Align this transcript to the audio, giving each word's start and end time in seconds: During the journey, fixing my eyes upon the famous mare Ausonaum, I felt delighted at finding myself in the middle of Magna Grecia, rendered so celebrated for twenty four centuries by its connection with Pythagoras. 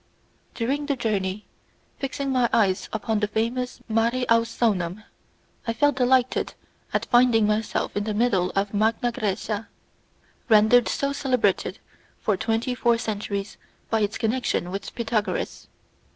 During 0.55 0.87
the 0.87 0.95
journey, 0.95 1.45
fixing 1.99 2.31
my 2.31 2.49
eyes 2.51 2.89
upon 2.91 3.19
the 3.19 3.27
famous 3.27 3.81
mare 3.87 4.25
Ausonaum, 4.29 5.03
I 5.67 5.73
felt 5.73 5.97
delighted 5.97 6.55
at 6.91 7.05
finding 7.05 7.45
myself 7.45 7.95
in 7.95 8.05
the 8.05 8.15
middle 8.15 8.49
of 8.55 8.73
Magna 8.73 9.11
Grecia, 9.11 9.67
rendered 10.49 10.87
so 10.87 11.13
celebrated 11.13 11.77
for 12.19 12.35
twenty 12.35 12.73
four 12.73 12.97
centuries 12.97 13.57
by 13.91 13.99
its 13.99 14.17
connection 14.17 14.71
with 14.71 14.95
Pythagoras. 14.95 15.67